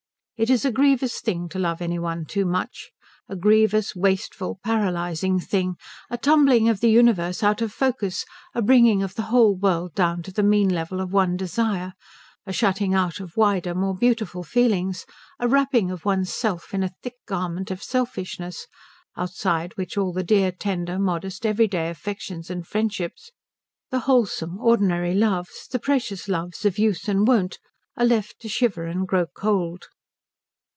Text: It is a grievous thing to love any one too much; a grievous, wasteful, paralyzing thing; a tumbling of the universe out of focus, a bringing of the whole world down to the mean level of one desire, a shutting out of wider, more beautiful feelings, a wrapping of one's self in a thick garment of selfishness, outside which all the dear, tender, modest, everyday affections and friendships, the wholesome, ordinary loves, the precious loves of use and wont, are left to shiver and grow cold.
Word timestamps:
It 0.37 0.49
is 0.49 0.65
a 0.65 0.71
grievous 0.71 1.19
thing 1.21 1.49
to 1.49 1.59
love 1.59 1.83
any 1.83 1.99
one 1.99 2.25
too 2.25 2.47
much; 2.47 2.89
a 3.29 3.35
grievous, 3.35 3.95
wasteful, 3.95 4.59
paralyzing 4.63 5.39
thing; 5.39 5.75
a 6.09 6.17
tumbling 6.17 6.67
of 6.67 6.79
the 6.79 6.89
universe 6.89 7.43
out 7.43 7.61
of 7.61 7.71
focus, 7.71 8.25
a 8.55 8.61
bringing 8.63 9.03
of 9.03 9.13
the 9.13 9.21
whole 9.29 9.55
world 9.55 9.93
down 9.93 10.23
to 10.23 10.31
the 10.33 10.41
mean 10.41 10.69
level 10.69 10.99
of 10.99 11.13
one 11.13 11.37
desire, 11.37 11.93
a 12.47 12.51
shutting 12.51 12.91
out 12.95 13.19
of 13.19 13.37
wider, 13.37 13.75
more 13.75 13.93
beautiful 13.93 14.41
feelings, 14.43 15.05
a 15.39 15.47
wrapping 15.47 15.91
of 15.91 16.05
one's 16.05 16.33
self 16.33 16.73
in 16.73 16.81
a 16.81 16.89
thick 17.03 17.17
garment 17.27 17.69
of 17.69 17.83
selfishness, 17.83 18.65
outside 19.15 19.77
which 19.77 19.95
all 19.95 20.11
the 20.11 20.23
dear, 20.23 20.51
tender, 20.51 20.97
modest, 20.97 21.45
everyday 21.45 21.87
affections 21.91 22.49
and 22.49 22.65
friendships, 22.65 23.29
the 23.91 23.99
wholesome, 23.99 24.57
ordinary 24.57 25.13
loves, 25.13 25.67
the 25.71 25.77
precious 25.77 26.27
loves 26.27 26.65
of 26.65 26.79
use 26.79 27.07
and 27.07 27.27
wont, 27.27 27.59
are 27.95 28.05
left 28.07 28.39
to 28.41 28.49
shiver 28.49 28.85
and 28.85 29.07
grow 29.07 29.27
cold. 29.27 29.85